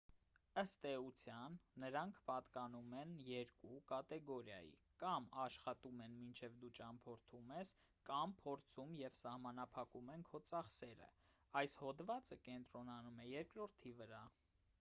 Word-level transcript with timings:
ըստ 0.59 0.85
էության 0.91 1.57
նրանք 1.81 2.15
պատկանում 2.29 2.95
են 3.01 3.11
երկու 3.25 3.75
կատեգորիայի 3.91 4.71
կամ 5.03 5.27
աշխատում 5.43 6.01
են 6.05 6.17
մինչ 6.21 6.49
դու 6.63 6.71
ճանապարհորդում 6.79 7.51
ես 7.59 7.75
կամ 8.11 8.35
փորձում 8.43 8.97
և 9.03 9.19
սահմանափակում 9.23 10.13
են 10.15 10.27
քո 10.31 10.43
ծախսերը 10.53 11.11
այս 11.63 11.77
հոդվածը 11.83 12.43
կենտրոնանում 12.49 13.25
է 13.27 13.33
երկրորդի 13.37 13.95
վրա 14.01 14.29